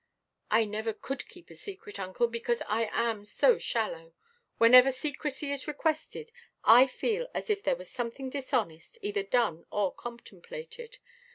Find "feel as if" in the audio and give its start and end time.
6.87-7.61